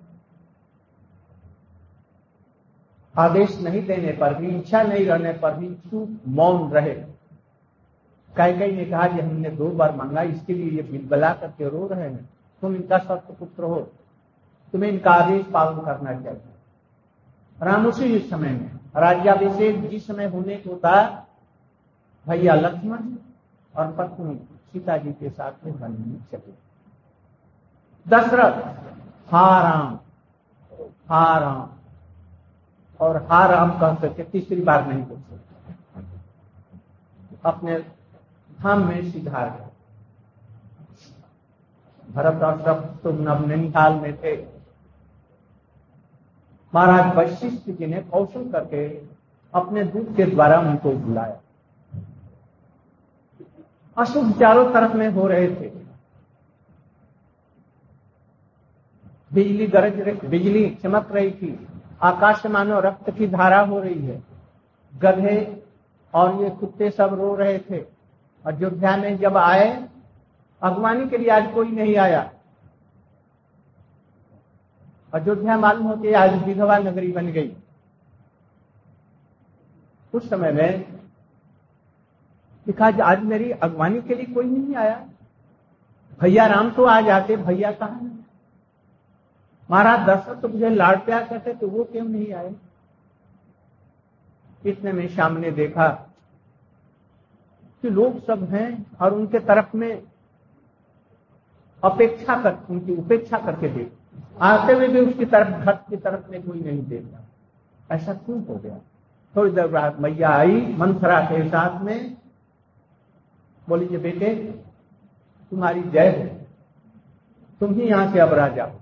[3.18, 6.94] आदेश नहीं देने पर भी, इच्छा नहीं रहने पर भी चुप मौन रहे।
[8.36, 11.86] कई कई ने कहा कि हमने दो बार मांगा, इसके लिए ये बिलबला करके रो
[11.86, 12.30] रहे हैं।
[12.62, 13.80] तुम इनका सत्य पुत्र हो।
[14.72, 16.40] तुम्हें इनका आदेश पालन करना चाहिए।
[17.62, 21.26] राम उसी समय में, राज्याभिषेक जिस समय होने को था,
[22.28, 22.98] भैया लक्ष्मण
[23.76, 24.34] और पत्नी
[24.72, 26.71] सीता जी के साथ में वन चले।
[28.06, 28.56] दशरथ
[29.32, 29.98] हा राम
[31.10, 31.68] हा राम
[33.00, 35.40] और हा राम कह करके तीसरी बार नहीं बोल सकते।
[37.44, 37.78] अपने
[38.58, 39.70] धाम में सिधार गए
[42.08, 44.36] भरत और सब तो नव नैनीताल में थे।
[46.72, 48.86] महाराज वशिष्ठ जी ने कौशल करके
[49.54, 51.40] अपने दूत के द्वारा उनको बुलाया।
[53.96, 55.71] अशुभ चारों तरफ़ में हो रहे थे।
[59.32, 61.66] बिजली गरज रही, बिजली चमक रही थी
[62.02, 64.22] आकाश मानो रक्त की धारा हो रही है,
[64.92, 65.64] गधे
[66.14, 67.78] और ये कुत्ते सब रो रहे थे
[68.44, 69.88] अयोध्या में जब आए
[70.62, 72.30] अगवानी के लिए आज कोई नहीं आया।
[75.12, 77.52] अयोध्या मालूम होती आज विधवा नगरी बन गई।
[80.12, 80.84] उस समय में
[82.66, 84.96] लिखा, आज मेरी अगवानी के लिए कोई नहीं आया।
[86.20, 88.00] भैया राम तो आ जाते, भैया कहा
[89.72, 92.54] महाराज दशरथ तो मुझे लाड प्यार करते तो वो क्यों नहीं आए?
[94.66, 95.88] इतने में शाम ने देखा
[97.82, 100.02] कि लोग सब हैं और उनके तरफ़ में
[101.84, 103.92] अपेक्षा कर, उनकी उपेक्षा करके देख।
[104.40, 107.24] आते हुए भी उसकी तरफ़, घर की तरफ़ में कोई नहीं देखा
[107.90, 108.78] ऐसा क्यों हो गया?
[109.36, 112.16] थोड़ी देर बाद मैया आई मंथरा के साथ में।
[113.68, 114.34] बोली जे बेटे,
[115.50, 116.46] तुम्हारी जय हो।
[117.60, 118.80] तुम ही यहाँ से अब राजा हो।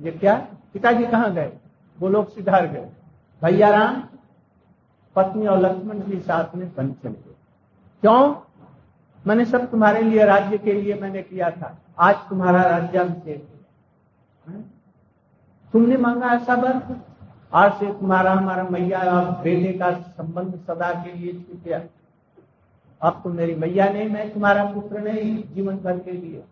[0.00, 0.34] ये क्या?
[0.72, 1.52] पिताजी कहाँ गए?
[1.98, 2.88] वो लोग सिधार गए।
[3.42, 4.02] भैया राम
[5.16, 7.34] पत्नी और लक्ष्मण के साथ में बन चले गए।
[8.00, 8.34] क्यों?
[9.26, 13.48] मैंने सब तुम्हारे लिए, राज्य के लिए मैंने किया था। आज तुम्हारा राज्याभिषेक
[15.72, 16.80] तुमने मांगा ऐसा वर
[17.54, 21.80] आज से तुम्हारा, हमारा मैया और बेटे का संबंध सदा के लिए छूट गया।
[23.02, 26.44] अब तुम मेरी मैया नहीं मैं तुम्हारा पुत्र नहीं, जीवन भर के लिए।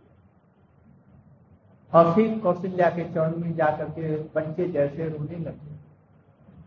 [1.95, 5.79] और फिर कौशल्या के चरण में जाकर के बच्चे जैसे रोने लगे।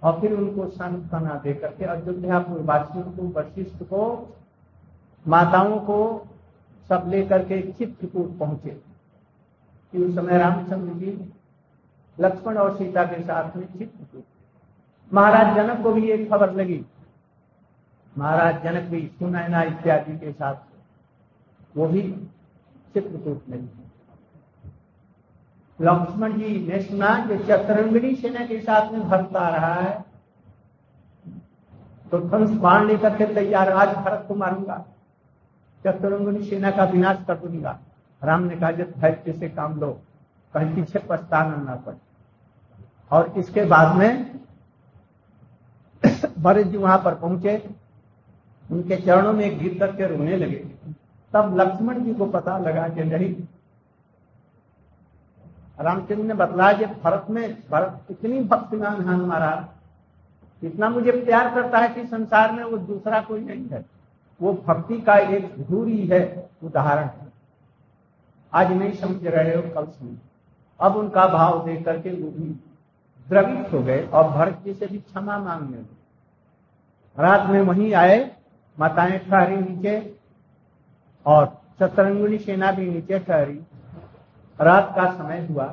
[0.04, 4.36] और फिर उनको सांत्वना दे करके अयोध्यापुर वासियों को, वशिष्ठ को,
[5.28, 6.28] माताओं को
[6.90, 8.82] सब लेकर के चित्रकूट पहुँचे।
[9.92, 11.34] कि उस समय रामचंद्र जी
[12.20, 14.24] लक्ष्मण और सीता के साथ में चित्रकूट।
[15.14, 16.86] महाराज जनक को भी एक खबर लगी।
[18.18, 20.56] महाराज जनक भी सुनैना इत्यादि के साथ,
[21.78, 22.30] वो भी
[22.94, 23.70] चित्रकूट में।
[25.82, 30.06] लक्ष्मण जी ने सुना कि चतरंगनी सेना के साथ में भरत आ रहा है।
[32.12, 34.86] तो धनुष बाण लेकर के तैयार, आज भरत को मारूँगा।
[35.86, 37.80] चतुरंगनी सेना का विनाश कर दूँगा।
[38.24, 40.02] राम ने कहा, जब धैर्य से काम लो
[40.54, 41.98] कहीं पीछे पछताना ना पड़े।
[43.12, 44.40] और इसके बाद में
[46.40, 47.70] भरत जी वहाँ पर पहुँचे।
[48.72, 50.66] उनके चरणों में गिर करके रोने लगे।
[51.34, 53.36] तब लक्ष्मण जी को पता लगा कि नहीं
[55.80, 59.70] रामचंद्र ने बतलाया कि भरत में, भरत इतनी भक्तिमान है हमारा
[60.64, 63.86] इतना मुझे प्यार करता है कि संसार में वो दूसरा कोई नहीं है।
[64.42, 67.32] वो भक्ति का एक धूरी है, उदाहरण है।
[68.54, 70.18] आज नहीं समझ रहे हो, कल समझ
[70.80, 72.60] अब उनका भाव देख करके वो भी
[73.30, 76.02] द्रवित हो गए और भरत जी से भी क्षमा मांगने लगे।
[77.22, 78.32] रात में वहीं आए,
[78.80, 80.16] माताएँ ठहरी नीचे
[81.26, 83.62] और चतरंगुनी सेना भी नीचे ठहरी।
[84.60, 85.66] रात का समय हुआ।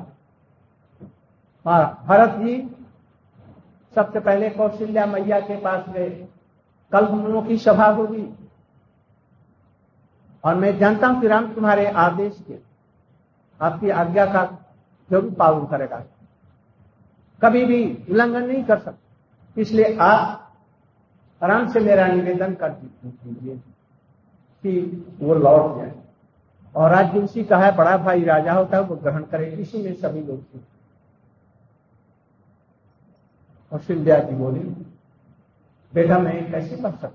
[2.05, 2.55] भरत जी
[3.93, 6.09] सबसे पहले कौशल्या मैया के पास गए।
[6.91, 8.27] कल हम लोगों की सभा होगी।
[10.43, 12.57] और मैं जानता हूँ कि राम तुम्हारे आदेश के
[13.59, 14.43] आपकी आज्ञा का
[15.09, 16.03] ज़रूर पालन करेगा।
[17.41, 20.45] कभी भी उल्लंघन नहीं कर सकते। इसलिए आप
[21.41, 23.55] आराम से मेरा निवेदन कर दीजिए
[24.63, 24.79] कि
[25.19, 25.91] वो लौट जाए।
[26.75, 29.93] और राज्य उसी का है, बड़ा भाई राजा होता है, वो ग्रहण करे। इसी में
[29.93, 30.59] सभी लोग थे।
[33.71, 34.59] और सिंधिया जी बोली,
[35.93, 37.09] बेटा, मैं कैसे कर सकता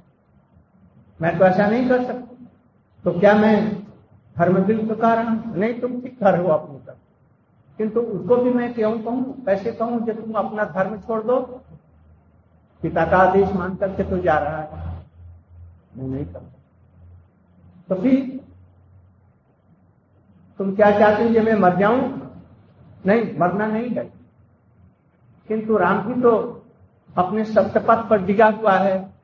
[1.23, 2.47] मैं तो ऐसा नहीं कर सकता।
[3.05, 3.83] तो क्या मैं
[4.38, 5.57] धर्मदिल तो कह रहा हूँ?
[5.57, 6.97] नहीं, तुम ठीक कर हो अपनी तरफ़।
[7.79, 9.45] किंतु उसको भी मैं क्यों कहूँ?
[9.45, 11.40] कैसे कहूँ जब तुम अपना धर्म छोड़ दो?
[12.83, 15.03] पिता का आदेश मान करके तो जा रहा है।
[15.97, 16.61] मैं नहीं करता
[17.88, 18.34] तो फिर
[20.59, 22.01] तुम क्या चाहते हो कि मैं मर जाऊँ?
[23.07, 24.05] नहीं, मरना नहीं है।
[25.49, 26.31] किंतु राम भी तो
[27.17, 29.14] अपने सप्तपथ पर डिगा हुआ है।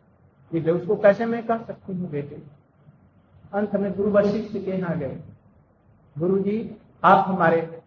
[0.55, 2.43] उसको कैसे मैं कर सकती हूँ बेटे?
[3.55, 5.21] अंत में गुरु वशिष्ठ के यहाँ गए।
[6.19, 7.81] गुरु जी, आप हमारे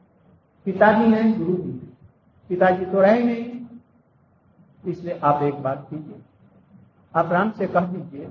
[0.66, 1.72] पिताजी हैं, गुरु जी।
[2.50, 3.66] पिताजी तो रहे नहीं।
[4.86, 6.22] इसलिए आप एक बात कीजिए।
[7.16, 8.28] आप राम से कह दीजिए,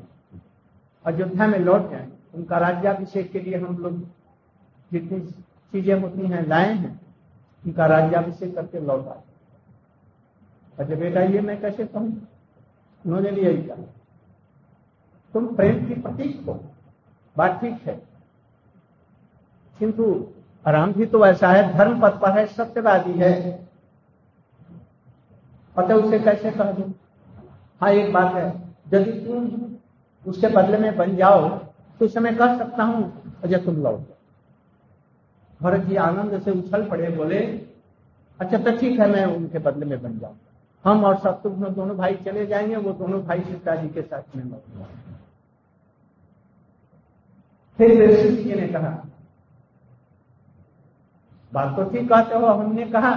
[1.05, 4.07] अयोध्या में लौट जाए। उनका राज्याभिषेक के लिए हम लोग
[4.93, 7.01] जितनी चीज़ें होती हैं लाए हैं,
[7.63, 9.23] उनका राज्याभिषेक करके लौट आए।
[10.79, 12.29] अच्छा बेटा, ये मैं कैसे कहूँ?
[13.05, 13.85] उन्होंने भी यही कहा
[15.35, 16.61] तुम प्रेम की प्रतीक हो।
[17.37, 17.95] बात ठीक है।
[19.79, 20.05] किंतु
[20.67, 23.33] राम भी तो ऐसा है, धर्म पथ पर है, सत्यवादी है।
[25.77, 26.93] पता उसे कैसे कह दू?
[27.81, 28.47] हाँ एक बात है।
[28.93, 29.77] यदि तुम
[30.25, 31.49] उसके बदले में बन जाओ
[32.01, 34.12] तो उसे मैं कह सकता हूँ अजय तुम लौट
[35.63, 37.39] भरत जी आनंद से उछल पड़े, बोले
[38.41, 40.49] अच्छा तो ठीक है, मैं उनके बदले में बन जाऊँगा।
[40.85, 44.45] हम और शत्रुघ्न दोनों भाई चले जाएँगे, वो दोनों भाई सीता जी के साथ में
[44.45, 44.63] लौट
[47.79, 48.91] फिर जी ने कहा,
[51.53, 53.15] बात तो ठीक कहते हो, हमने कहा,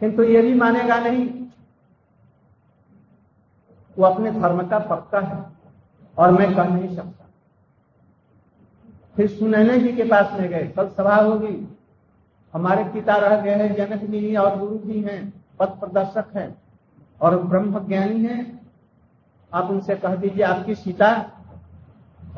[0.00, 1.26] किंतु ये भी मानेगा नहीं,
[3.96, 5.44] वो अपने धर्म का पक्का है
[6.18, 7.21] और मैं कह नहीं सकता।
[9.14, 11.56] फिर सुनैना जी के पास में गए। कल सभा होगी।
[12.54, 16.54] हमारे पिता रह गए हैं, जनक जी और गुरु जी हैं, पथ प्रदर्शक हैं
[17.20, 18.60] और ब्रह्म ज्ञानी हैं।
[19.52, 21.10] आप उनसे कह दीजिए, आपकी सीता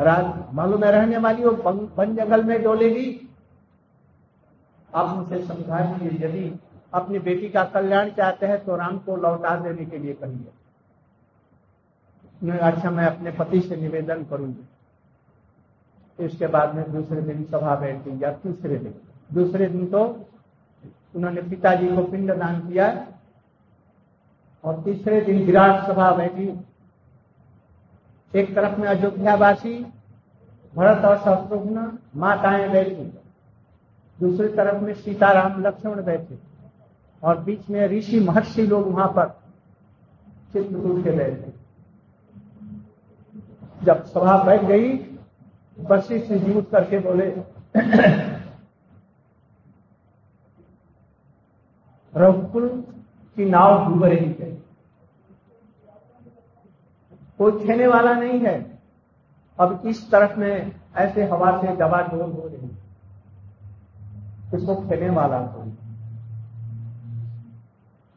[0.00, 1.50] राज मालूम में रहने वाली हो
[1.96, 3.28] वन जंगल में डोलेगी
[4.90, 6.60] आप उनसे समझा दीजिए, यदि
[6.94, 10.50] अपनी बेटी का कल्याण चाहते हैं तो राम को लौटा देने के लिए कहिए।
[12.52, 14.64] अच्छा मैं अपने पति से निवेदन करूँगी।
[16.18, 18.94] इसके बाद में दूसरे दिन सभा बैठी या तीसरे दिन।
[19.32, 20.04] दूसरे दिन तो
[21.14, 22.86] उन्होंने पिताजी को पिंड दान किया
[24.64, 26.48] और तीसरे दिन विराट सभा बैठी।
[28.32, 29.74] एक तरफ़ में अयोध्यावासी,
[30.74, 33.12] भरत और शत्रुघ्न माताएँ बैठी।
[34.18, 36.38] दूसरी तरफ़ में सीताराम, लक्ष्मण बैठे
[37.22, 39.28] और बीच में ऋषि महर्षि लोग वहाँ पर
[40.52, 41.52] चित्रकूट के बैठे।
[43.82, 44.96] जब सभा बैठ गई
[45.78, 47.26] वशिष्ठ से उठ करके बोले,
[52.14, 52.68] रघुकुल
[53.36, 54.50] की नाव डूब रही है।
[57.38, 58.54] कोई खेने वाला नहीं है।
[59.58, 62.70] अब इस तरफ़ में ऐसे हवा से दबा डोल हो रही
[64.56, 65.72] इसको खेने वाला कोई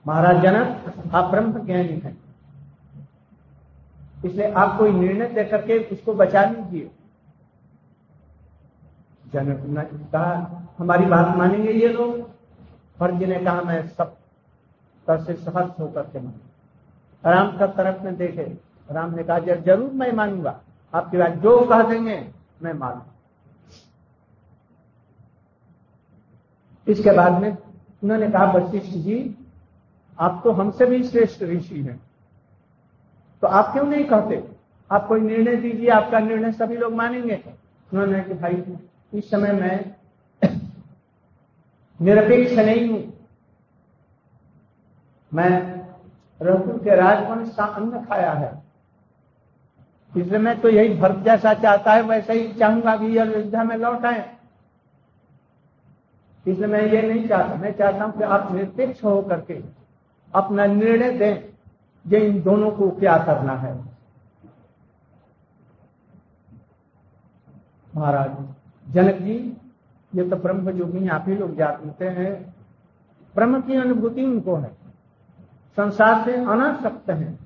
[0.05, 2.17] महाराज जनक आप ब्रह्म ज्ञानी हैं।
[4.25, 6.89] इसलिए आप कोई निर्णय दे करके उसको बचा लीजिए।
[9.33, 12.21] जनक ने कहा हमारी बात मानेंगे ये लोग
[12.99, 14.15] फ़र्ज़ ने कहा मैं सब,
[15.07, 16.33] तर से सहर्ष होकर के मान।
[17.23, 18.43] राम का तरफ़ में देखे,
[18.89, 20.59] राम ने कहा ज़रूर मैं मानूँगा,
[20.93, 22.27] आपकी बात जो कह देंगे,
[22.63, 23.01] मैं मानू।
[26.87, 29.35] इसके बाद में उन्होंने कहा, वशिष्ठ जी,
[30.17, 31.99] आप तो हमसे भी श्रेष्ठ ऋषि हैं।
[33.43, 34.43] तो आप क्यों नहीं कहते?
[34.91, 37.43] आप कोई निर्णय दीजिए, आपका निर्णय सभी लोग मानेंगे।
[37.89, 38.53] उन्होंने कि भाई
[39.13, 39.77] इस समय मैं
[41.99, 43.01] निरपेक्ष नहीं हूँ।
[45.31, 45.51] मैं
[46.41, 48.51] रघु के राजवंश का अन्न खाया है।
[50.13, 54.05] इसलिए मैं तो यही भरत जैसा चाहता है, वैसे ही चाहूँगा कि अयोध्या में लौट
[54.05, 54.25] आए।
[56.45, 59.61] इसलिए मैं ये नहीं चाहता। मैं चाहता हूँ कि आप निरपेक्ष हो करके
[60.33, 61.53] अपना निर्णय दें
[62.05, 63.73] जो इन दोनों को क्या करना है।
[67.95, 68.31] महाराज
[68.89, 69.57] जनक जी,
[70.15, 72.55] ये तो ब्रह्म योगी आप ही लोग जानते हैं।
[73.35, 74.71] ब्रह्म की अनुभूति उनको है।
[75.75, 77.39] संसार से अनासक्त हैं।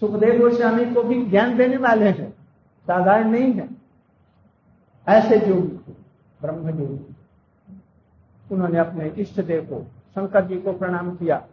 [0.00, 2.30] सुखदेव गोस्वामी को भी ज्ञान देने वाले हैं।
[2.86, 3.68] साधारण नहीं है।
[5.08, 5.96] ऐसे योगी
[6.40, 7.16] ब्रह्म योगी
[8.52, 11.46] उन्होंने अपने इष्ट देव को, शंकर जी को प्रणाम किया।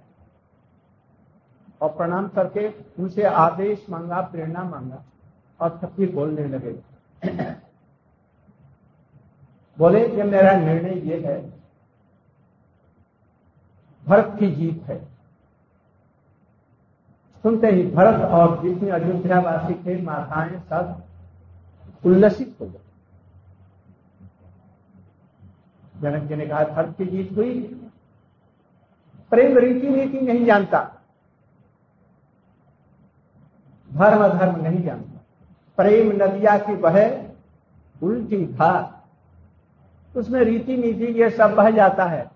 [1.82, 5.04] और प्रणाम करके उनसे आदेश मांगा, प्रेरणा मांगा
[5.62, 6.80] और फिर बोलने लगे।
[9.78, 11.54] बोले कि मेरा निर्णय ये है,
[14.06, 15.06] भरत की जीत है।
[17.42, 21.04] सुनते ही भरत और जितनी अयोध्यावासी थे, माताएँ सब
[22.06, 22.80] उल्लसित हो गए।
[26.02, 27.62] जनक जी ने कहा, भरत की जीत हुई?
[29.30, 31.02] प्रेम रीति नीति नहीं जानता।
[33.94, 35.22] धर्म धर्म नहीं जानता।
[35.78, 37.26] प्रेम नदिया की बह,
[38.04, 38.93] उल्टी धार
[40.16, 42.32] उसमें रीति नीति ये सब बह जाता है।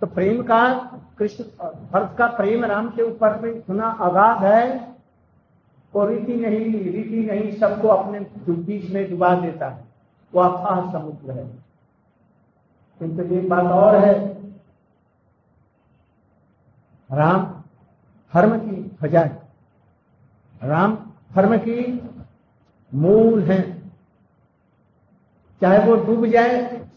[0.00, 0.74] तो प्रेम का,
[1.18, 1.44] कृष्ण,
[1.92, 4.88] भरत का प्रेम राम के ऊपर में इतना अगाध है
[5.94, 9.84] वो रीति नहीं रीति नहीं, सबको अपने बीच में डुबा देता है।
[10.34, 11.46] वो अथाह समुद्र है।
[12.98, 14.38] किंतु एक बात और है,
[17.12, 17.62] राम
[18.34, 19.42] धर्म की है
[20.64, 20.98] राम
[21.34, 22.10] धर्म की
[22.94, 23.77] मूल है।
[25.62, 26.88] चाहे वो डूब जाए,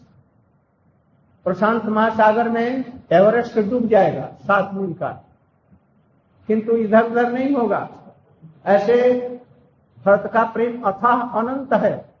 [1.44, 5.24] प्रशांत महासागर में एवरेस्ट डूब जाएगा, सात मील का।
[6.46, 7.90] किंतु इधर उधर नहीं होगा।
[8.66, 9.12] ऐसे
[10.04, 12.14] भरत का प्रेम अथाह अनंत है।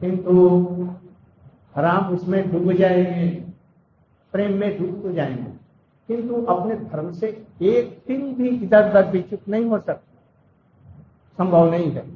[0.00, 0.60] किंतु
[1.78, 3.44] राम उसमें डूब जाएँगे,
[4.32, 5.66] प्रेम में डूब तो जाएँगे।
[6.06, 10.12] किंतु अपने धर्म से एक दिन भी इधर उधर विच्युत नहीं हो सकता।
[11.38, 12.15] संभव नहीं है।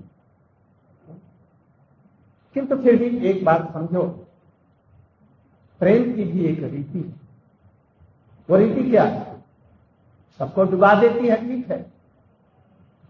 [2.55, 4.27] किंतु फिर भी एक बात समझो,
[5.79, 7.15] प्रेम की भी एक रीति है।
[8.51, 9.43] वो रीति क्या है?
[10.39, 11.79] सबको डुबा देती है, ठीक है।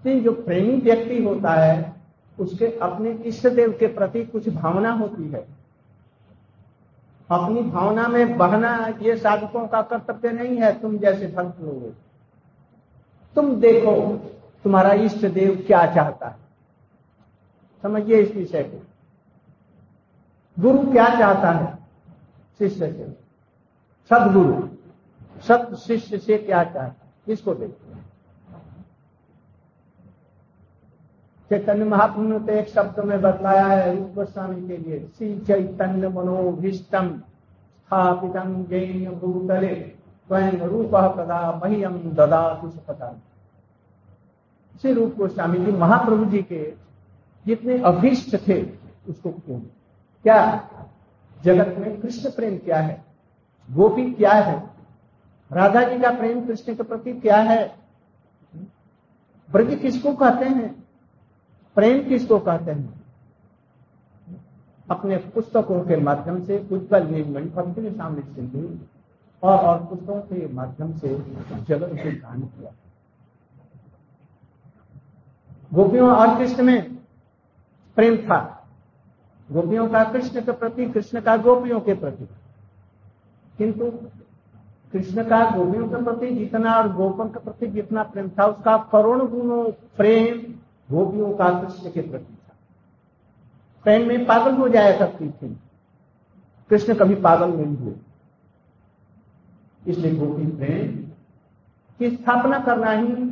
[0.06, 1.92] लेकिन जो प्रेमी व्यक्ति होता है,
[2.40, 5.48] उसके अपने इष्ट देव के प्रति कुछ भावना होती है।
[7.30, 11.94] अपनी भावना में बहना ये साधकों का कर्तव्य नहीं है, तुम जैसे भक्त लोग।
[13.34, 14.16] तुम देखो,
[14.64, 16.36] तुम्हारा इष्ट देव क्या चाहता है।
[17.82, 18.89] समझिए इस विषय को।
[20.56, 21.78] गुरु क्या चाहता है?
[22.58, 23.16] शिष्य से।
[24.10, 24.68] सदगुरु।
[25.40, 26.96] सत शिष्य से क्या चाहता है?
[27.28, 27.86] इसको देखो
[31.50, 36.08] चैतन्य महाप्रभु ने तो एक शब्द में बतलाया है रूप गोस्वामी के लिए, श्री चैतन्य
[36.08, 39.74] मनोभीष्टम स्थापितम जैन भूतले,
[40.28, 43.08] स्वयं रूप कदा मह्यम ददा कुछ पता
[44.82, 46.72] श्री रूप गोस्वामी जी, महाप्रभु जी के
[47.46, 48.62] जितने अभीष्ट थे,
[49.08, 49.60] उसको क्यों
[50.22, 50.68] क्या
[51.42, 53.04] जगत में कृष्ण प्रेम क्या है?
[53.70, 54.70] गोपी क्या है?
[55.52, 57.76] राधा जी का प्रेम कृष्ण के प्रति क्या है?
[59.50, 60.84] ब्रज किसको कहते हैं?
[61.74, 63.00] प्रेम किसको कहते हैं?
[64.90, 68.78] अपने पुस्तकों के माध्यम से उज्जवल निर्मण भक्ति सामने सिंधु
[69.42, 71.08] और और पुस्तकों के माध्यम से
[71.62, 72.72] जगत को दान किया।
[75.74, 76.94] गोपियों और कृष्ण में
[77.96, 78.59] प्रेम था।
[79.52, 82.28] गोपियों का कृष्ण के प्रति, कृष्ण का गोपियों के प्रति।
[83.58, 83.90] किंतु
[84.92, 89.22] कृष्ण का गोपियों के प्रति जितना और गोपों के प्रति जितना प्रेम था, उसका करोड़
[89.22, 90.54] गुणों प्रेम
[90.96, 92.56] गोपियों का कृष्ण के प्रति था।
[93.84, 95.60] प्रेम में पागल हो जाया करती थी।
[96.70, 97.94] कृष्ण कभी पागल नहीं हुए।
[99.88, 101.10] इसलिए गोपी प्रेम
[101.98, 103.30] की स्थापना करना ही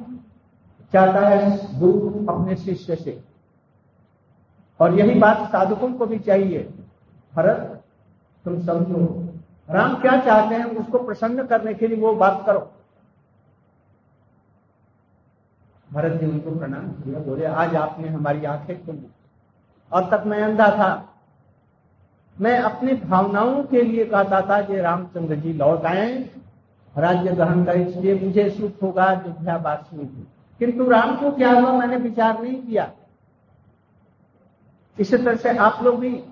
[0.93, 3.28] चाहता है गुरु अपने शिष्य से।
[4.81, 6.75] और यही बात साधकों को भी चाहिए।
[7.35, 7.83] भरत,
[8.45, 9.29] तुम समझो।
[9.71, 12.73] राम क्या चाहते हैं, उसको प्रसन्न करने के लिए वो बात करो।
[15.93, 19.07] भरत जी उनको प्रणाम किया, बोले, आज आपने हमारी आँखें खोली।
[19.93, 21.15] और तक मैं अंधा था।
[22.41, 26.31] मैं अपनी भावनाओं के लिए कहता था कि रामचंद्र जी लौट आए।
[26.99, 31.97] राज्य ग्रहण का इसलिए मुझे सुख होगा अयोध्यावासियों की किंतु राम को क्या हुआ, मैंने
[31.97, 32.93] विचार नहीं किया।
[35.01, 36.25] इसी तरह से आप लोग भी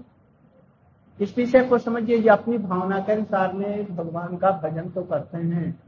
[1.21, 5.83] इस विषय को समझिए अपनी भावना के अनुसार में भगवान का भजन तो करते हैं।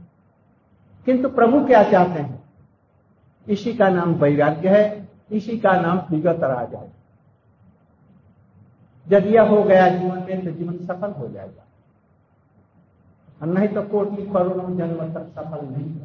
[1.05, 2.43] किंतु प्रभु क्या चाहते हैं?
[3.49, 6.93] इसी का नाम वैराग्य है, इसी का नाम विगत राज है।
[9.09, 11.65] जब यह हो गया जीवन में तो जीवन सफल हो जाएगा।
[13.47, 16.01] नहीं तो कोटि करोड़ों जन्म तक सफल नहीं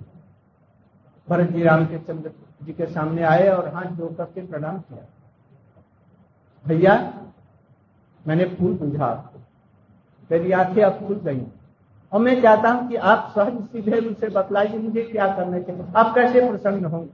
[1.29, 2.31] भरत जी राम के चंद्र
[2.63, 5.22] जी के सामने आए और हाथ जोड़ करके प्रणाम किया।
[6.65, 6.93] भैया
[8.27, 9.39] मैंने फूल बुझा आपको।
[10.29, 11.41] तेरी आँखें अब खुल गई।
[12.11, 16.13] और मैं चाहता हूँ कि आप सहज सीधे मुझसे बतलाइए मुझे क्या करने के आप
[16.15, 17.09] कैसे प्रसन्न होंगे?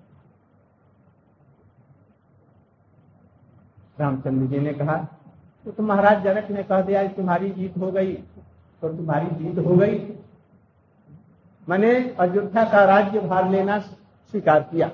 [4.00, 4.97] रामचंद्र जी ने कहा
[5.66, 8.14] तो, तो महाराज जनक ने कह दिया तुम्हारी जीत हो गई
[8.82, 9.97] तो तुम्हारी जीत हो गई।
[11.70, 14.91] मैंने अयोध्या का राज्य भार लेना स्वीकार किया।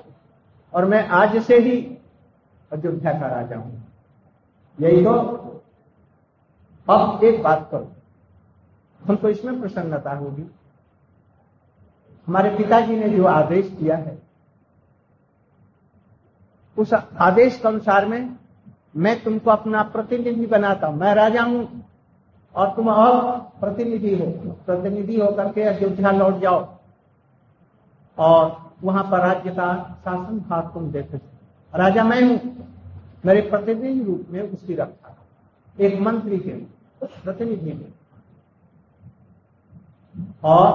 [0.72, 1.80] और मैं आज से ही
[2.72, 3.75] अयोध्या का राजा हूँ।
[4.78, 5.12] यही तो।
[6.88, 7.92] अब एक बात करो।
[9.02, 10.50] हमको इसमें प्रसन्नता होगी।
[12.28, 14.18] हमारे पिताजी ने जो आदेश दिया है,
[16.76, 18.36] उस आदेश के अनुसार में
[18.96, 21.84] मैं तुमको अपना प्रतिनिधि बनाता हूँ। मैं राजा हूँ
[22.54, 24.26] और तुम और प्रतिनिधि हो।
[24.66, 26.66] प्रतिनिधि होकर के अयोध्या लौट जाओ
[28.18, 31.14] और वहाँ पर राज्य का शासन भाग तुम देख।
[31.74, 32.38] राजा मैं हूँ।
[33.26, 35.14] मेरे प्रतिनिधि रूप में उसकी रखा
[35.80, 36.50] एक मंत्री के
[37.00, 37.92] प्रतिनिधि में।
[40.44, 40.70] और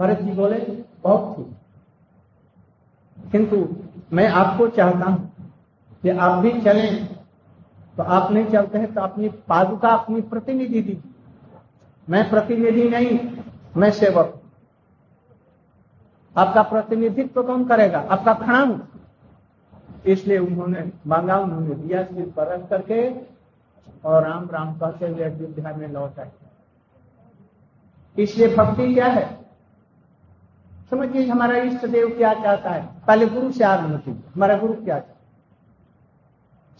[0.00, 0.58] भरत जी बोले,
[1.02, 1.56] बहुत ठीक।
[3.32, 3.56] किंतु
[4.12, 5.32] मैं आपको चाहता हूँ
[6.02, 7.04] कि आप भी चले।
[7.96, 10.98] तो आप नहीं चलते हैं तो अपनी पादुका अपनी प्रतिनिधि दी
[12.08, 13.18] मैं प्रतिनिधि नहीं,
[13.76, 14.38] मैं सेवक
[16.36, 17.98] आपका प्रतिनिधित्व कौन करेगा?
[18.00, 18.91] आपका खड़ा हूँ।
[20.06, 23.08] इसलिए उन्होंने मांगा, उन्होंने दिया सिर पर रख करके
[24.04, 26.30] और राम राम कहते हुए अयोध्या में लौट आए।
[28.18, 29.42] इसलिए भक्ति क्या है?
[30.90, 32.86] समझिए हमारा इष्ट देव क्या चाहता है?
[33.06, 35.12] पहले गुरु से आरंभ कीजिए। हमारा गुरु क्या चाहता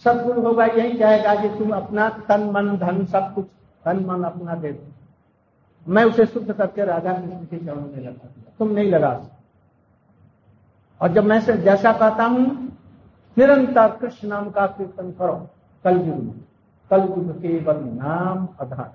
[0.05, 3.45] सदगुरु होगा, यही चाहेगा कि तुम अपना तन, मन, धन, सब कुछ,
[3.85, 8.27] तन, मन अपना दे दो। मैं उसे शुद्ध करके राधा कृष्ण के चरणों में लगा
[8.59, 9.21] तुम नहीं लगा
[11.01, 12.62] और जब मैं से जैसा कहता हूँ
[13.37, 15.35] निरंतर कृष्ण नाम का कीर्तन करो।
[15.85, 16.39] कलयुग में।
[16.91, 18.91] कलयुग केवल नाम आधार।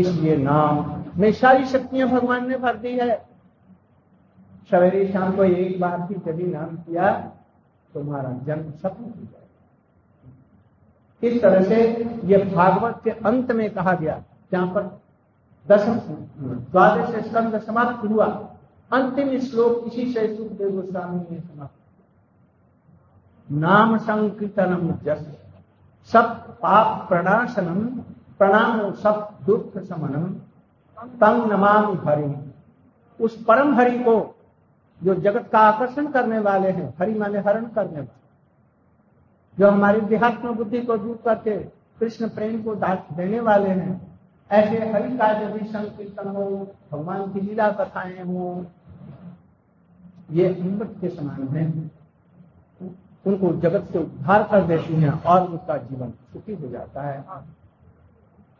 [0.00, 3.16] इसलिए नाम में सारी शक्तियाँ भगवान ने भर दी है।
[4.70, 7.12] सवेरे शाम को एक बार भी यदि नाम किया,
[7.94, 9.46] तुम्हारा जन्म सफल हो जाएगा।
[11.22, 11.76] इस तरह से
[12.24, 14.22] यह भागवत के अंत में कहा गया,
[14.52, 14.82] जहाँ पर
[15.66, 15.94] दसम
[16.70, 18.26] द्वादश स्कंद समाप्त हुआ।
[18.90, 21.77] अंतिम श्लोक इसी से सुखदेव गोस्वामी ने समाप्त
[23.52, 25.36] नाम संकीर्तनम जस।
[26.12, 27.86] सब पाप प्रणाशनम
[28.38, 30.24] प्रणाम सब दुख समनम।
[31.08, 32.52] तंग नमामि हरि।
[33.24, 34.36] उस परम हरि को
[35.02, 38.18] जो जगत का आकर्षण करने वाले हैं, हरि माने हरण करने वाले।
[39.58, 41.56] जो हमारी देहात्म बुद्धि को दूर करके
[42.00, 44.18] कृष्ण प्रेम को देने वाले हैं,
[44.50, 48.66] ऐसे हरि का जब भी संकीर्तन हो, भगवान की लीला कथाएँ हो,
[50.30, 51.97] ये अमृत के समान है।
[53.28, 57.24] उनको जगत से उद्धार कर देती हैं और उसका जीवन सुखी हो जाता है।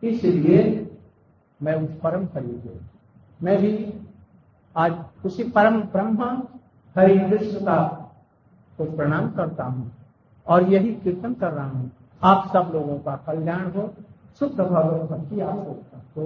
[0.02, 0.62] इसलिए
[1.60, 2.78] मैं उस परम हरि को,
[3.42, 3.72] मैं भी
[4.76, 4.92] आज
[5.26, 6.24] उसी परम ब्रह्म
[6.96, 7.78] हरि कृष्ण का
[8.78, 9.90] को प्रणाम करता हूँ
[10.46, 11.90] और यही कीर्तन कर रहा हूँ।
[12.22, 13.90] आप सब लोगों का कल्याण हो
[14.40, 15.56] शुद्ध भगवत भक्ति आप
[16.14, 16.22] तो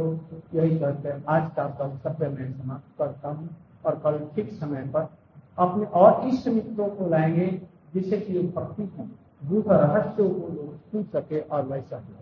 [0.55, 3.49] यही कहते आज का सभ्य मैं समाप्त करता हूँ
[3.87, 5.09] और कल ठीक समय पर
[5.59, 7.47] अपने और इष्ट मित्रों को लाएँगे।
[7.95, 9.03] जिससे कि भक्ति की
[9.49, 12.13] दूध रहस्य को लोग सुन सके और वैसा हो